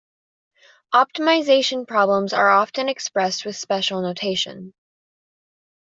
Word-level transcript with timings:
Optimization 0.95 1.87
problems 1.87 2.33
are 2.33 2.49
often 2.49 2.89
expressed 2.89 3.45
with 3.45 3.55
special 3.55 4.01
notation. 4.01 4.73